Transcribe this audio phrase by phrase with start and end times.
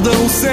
[0.00, 0.50] perdão, Senhor.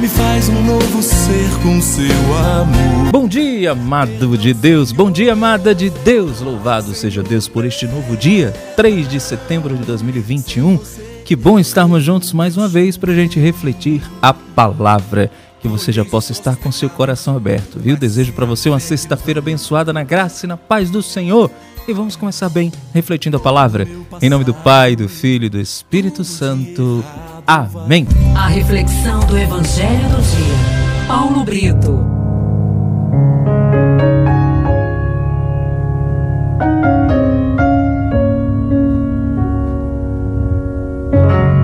[0.00, 2.06] Me faz um novo ser com seu
[2.36, 3.12] amor.
[3.12, 4.90] Bom dia, amado de Deus.
[4.90, 6.40] Bom dia, amada de Deus.
[6.40, 10.78] Louvado seja Deus por este novo dia, 3 de setembro de 2021.
[11.24, 15.92] Que bom estarmos juntos mais uma vez para a gente refletir a palavra que você
[15.92, 17.94] já possa estar com seu coração aberto, viu?
[17.94, 21.50] Desejo para você uma sexta-feira abençoada na graça e na paz do Senhor.
[21.88, 23.86] E vamos começar bem refletindo a palavra.
[24.22, 27.04] Em nome do Pai, do Filho e do Espírito Santo.
[27.46, 28.06] Amém.
[28.36, 31.06] A reflexão do Evangelho do Dia.
[31.08, 32.20] Paulo Brito.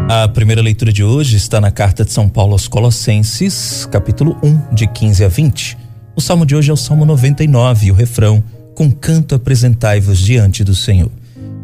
[0.08, 4.74] A primeira leitura de hoje está na carta de São Paulo aos Colossenses, capítulo 1,
[4.74, 5.78] de 15 a 20.
[6.16, 8.42] O salmo de hoje é o Salmo 99 e o refrão:
[8.76, 11.10] Com canto apresentai-vos diante do Senhor.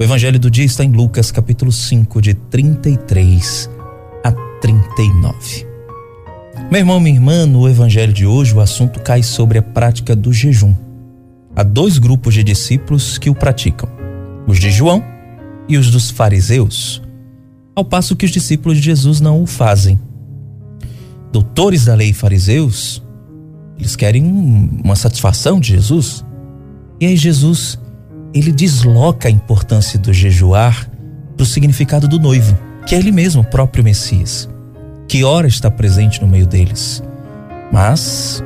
[0.01, 3.71] O evangelho do dia está em Lucas, capítulo 5, de 33
[4.25, 5.67] a 39.
[6.71, 10.33] Meu irmão, minha irmã, no evangelho de hoje o assunto cai sobre a prática do
[10.33, 10.75] jejum.
[11.55, 13.89] Há dois grupos de discípulos que o praticam:
[14.49, 15.05] os de João
[15.69, 17.03] e os dos fariseus
[17.75, 19.99] ao passo que os discípulos de Jesus não o fazem.
[21.33, 23.03] Doutores da lei fariseus,
[23.79, 26.25] eles querem uma satisfação de Jesus.
[27.03, 27.81] E aí Jesus,
[28.33, 30.89] ele desloca a importância do jejuar
[31.37, 34.49] para o significado do noivo, que é ele mesmo, o próprio Messias,
[35.09, 37.03] que ora está presente no meio deles,
[37.73, 38.41] mas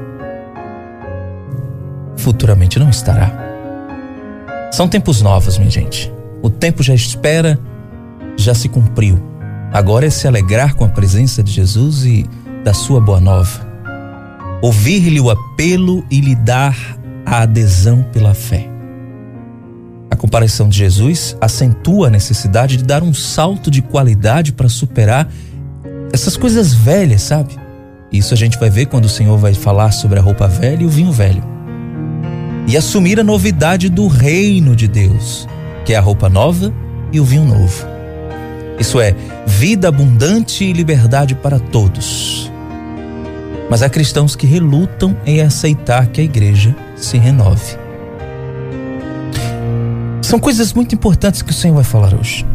[2.17, 3.31] futuramente não estará.
[4.73, 6.11] São tempos novos, minha gente.
[6.41, 7.61] O tempo já espera
[8.39, 9.23] já se cumpriu.
[9.71, 12.25] Agora é se alegrar com a presença de Jesus e
[12.65, 13.69] da sua boa nova.
[14.63, 16.97] Ouvir-lhe o apelo e lhe dar
[17.27, 18.69] a adesão pela fé.
[20.09, 25.29] A comparação de Jesus acentua a necessidade de dar um salto de qualidade para superar
[26.13, 27.55] essas coisas velhas, sabe?
[28.13, 30.87] Isso a gente vai ver quando o Senhor vai falar sobre a roupa velha e
[30.87, 31.43] o vinho velho.
[32.69, 35.49] E assumir a novidade do reino de Deus,
[35.85, 36.73] que é a roupa nova
[37.13, 37.85] e o vinho novo.
[38.79, 39.15] Isso é,
[39.47, 42.51] vida abundante e liberdade para todos.
[43.69, 47.77] Mas há cristãos que relutam em aceitar que a igreja se renove.
[50.23, 52.47] São coisas muito importantes que o Senhor vai falar hoje.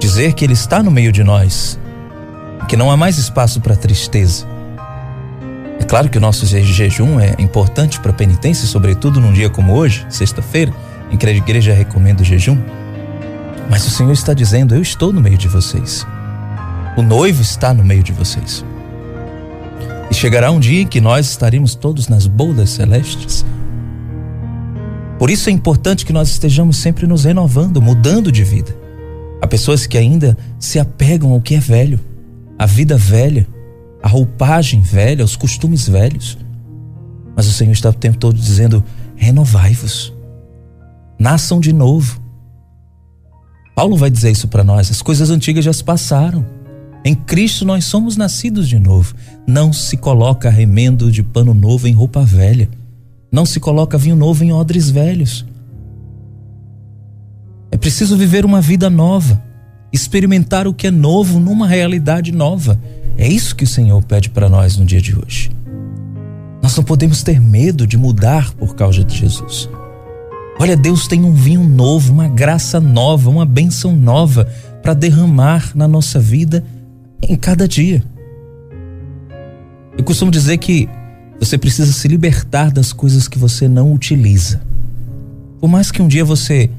[0.00, 1.78] Dizer que Ele está no meio de nós,
[2.68, 4.46] que não há mais espaço para tristeza.
[5.80, 9.74] É claro que o nosso jejum é importante para a penitência, sobretudo num dia como
[9.74, 10.72] hoje, sexta-feira,
[11.10, 12.58] em que a igreja recomenda o jejum.
[13.70, 16.06] Mas o Senhor está dizendo: Eu estou no meio de vocês.
[16.96, 18.64] O noivo está no meio de vocês.
[20.14, 23.44] E chegará um dia em que nós estaremos todos nas bodas celestes.
[25.18, 28.76] Por isso é importante que nós estejamos sempre nos renovando, mudando de vida.
[29.42, 31.98] Há pessoas que ainda se apegam ao que é velho,
[32.56, 33.44] à vida velha,
[34.00, 36.38] à roupagem velha, aos costumes velhos.
[37.34, 38.84] Mas o Senhor está o tempo todo dizendo:
[39.16, 40.14] renovai-vos,
[41.18, 42.22] nasçam de novo.
[43.74, 46.46] Paulo vai dizer isso para nós: as coisas antigas já se passaram.
[47.04, 49.14] Em Cristo nós somos nascidos de novo.
[49.46, 52.68] Não se coloca remendo de pano novo em roupa velha.
[53.30, 55.44] Não se coloca vinho novo em odres velhos.
[57.70, 59.42] É preciso viver uma vida nova,
[59.92, 62.80] experimentar o que é novo numa realidade nova.
[63.18, 65.50] É isso que o Senhor pede para nós no dia de hoje.
[66.62, 69.68] Nós não podemos ter medo de mudar por causa de Jesus.
[70.58, 74.48] Olha, Deus tem um vinho novo, uma graça nova, uma bênção nova
[74.82, 76.64] para derramar na nossa vida
[77.22, 78.02] em cada dia.
[79.96, 80.88] Eu costumo dizer que
[81.38, 84.60] você precisa se libertar das coisas que você não utiliza.
[85.60, 86.70] Por mais que um dia você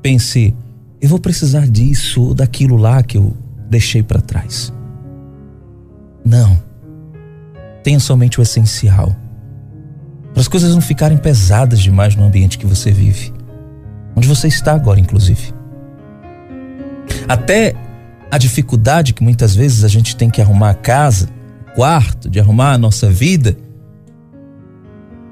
[0.00, 0.54] pense,
[1.00, 3.36] eu vou precisar disso ou daquilo lá que eu
[3.68, 4.72] deixei para trás.
[6.24, 6.60] Não.
[7.82, 9.16] Tenha somente o essencial
[10.32, 13.32] para as coisas não ficarem pesadas demais no ambiente que você vive,
[14.16, 15.52] onde você está agora, inclusive.
[17.28, 17.74] Até
[18.32, 21.28] a dificuldade que muitas vezes a gente tem que arrumar a casa,
[21.68, 23.54] o quarto, de arrumar a nossa vida,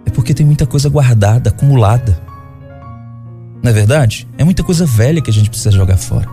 [0.05, 2.21] é porque tem muita coisa guardada, acumulada.
[3.63, 4.29] Não é verdade?
[4.37, 6.29] É muita coisa velha que a gente precisa jogar fora.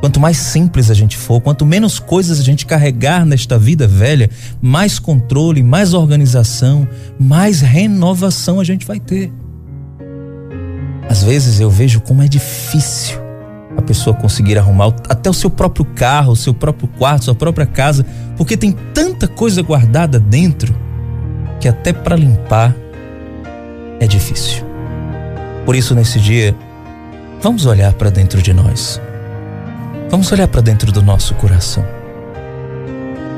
[0.00, 4.30] Quanto mais simples a gente for, quanto menos coisas a gente carregar nesta vida velha,
[4.62, 6.88] mais controle, mais organização,
[7.20, 9.30] mais renovação a gente vai ter.
[11.06, 13.27] Às vezes eu vejo como é difícil
[13.88, 18.04] pessoa conseguir arrumar até o seu próprio carro, o seu próprio quarto, sua própria casa,
[18.36, 20.74] porque tem tanta coisa guardada dentro
[21.58, 22.74] que até para limpar
[23.98, 24.64] é difícil.
[25.64, 26.54] Por isso, nesse dia,
[27.42, 29.00] vamos olhar para dentro de nós
[30.10, 31.84] Vamos olhar para dentro do nosso coração.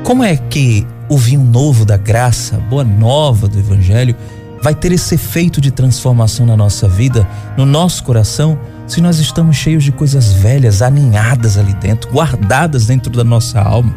[0.05, 4.15] Como é que o vinho novo da graça, boa nova do Evangelho,
[4.61, 7.27] vai ter esse efeito de transformação na nossa vida,
[7.57, 8.57] no nosso coração,
[8.91, 13.95] se nós estamos cheios de coisas velhas, aninhadas ali dentro, guardadas dentro da nossa alma?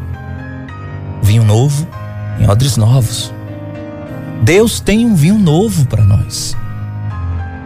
[1.21, 1.85] Vinho novo
[2.39, 3.35] em odres novos.
[4.45, 6.57] Deus tem um vinho novo para nós.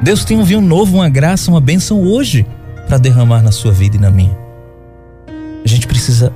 [0.01, 2.47] Deus tem um vinho novo, uma graça, uma bênção hoje
[2.87, 4.37] para derramar na sua vida e na minha.
[5.63, 6.33] A gente precisa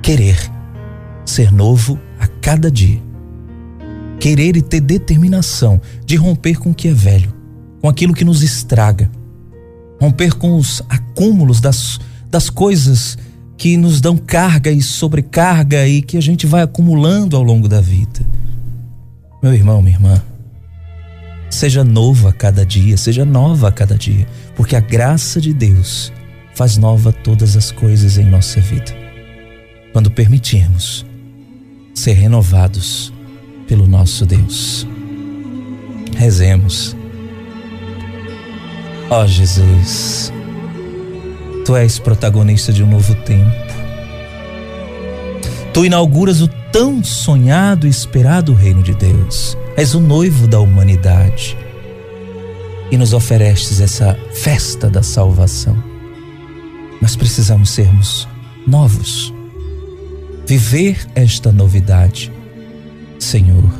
[0.00, 0.38] querer
[1.26, 3.02] ser novo a cada dia.
[4.18, 7.30] Querer e ter determinação de romper com o que é velho,
[7.82, 9.10] com aquilo que nos estraga,
[10.00, 12.00] romper com os acúmulos das,
[12.30, 13.18] das coisas
[13.56, 17.80] que nos dão carga e sobrecarga e que a gente vai acumulando ao longo da
[17.80, 18.26] vida.
[19.42, 20.22] Meu irmão, minha irmã,
[21.50, 24.26] seja novo a cada dia, seja nova a cada dia,
[24.56, 26.10] porque a graça de Deus
[26.54, 28.96] faz nova todas as coisas em nossa vida.
[29.92, 31.04] Quando permitirmos
[31.94, 33.12] ser renovados
[33.66, 34.86] pelo nosso Deus.
[36.16, 36.99] Rezemos.
[39.10, 40.32] Ó oh, Jesus,
[41.64, 43.50] Tu és protagonista de um novo tempo.
[45.72, 49.56] Tu inauguras o tão sonhado e esperado reino de Deus.
[49.76, 51.56] És o noivo da humanidade.
[52.90, 55.76] E nos oferestes essa festa da salvação.
[57.00, 58.28] Mas precisamos sermos
[58.66, 59.32] novos.
[60.46, 62.32] Viver esta novidade.
[63.18, 63.79] Senhor,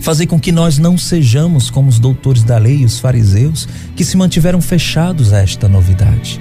[0.00, 4.04] fazer com que nós não sejamos como os doutores da lei e os fariseus que
[4.04, 6.40] se mantiveram fechados a esta novidade.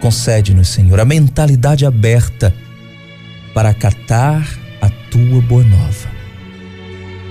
[0.00, 2.54] Concede-nos, Senhor, a mentalidade aberta
[3.52, 4.48] para acatar
[4.80, 6.10] a tua boa nova.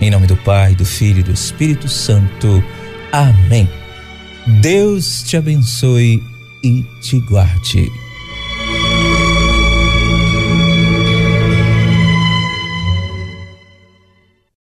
[0.02, 2.64] Em nome do Pai, do Filho e do Espírito Santo.
[3.12, 3.68] Amém.
[4.62, 6.24] Deus te abençoe
[6.64, 7.90] e te guarde.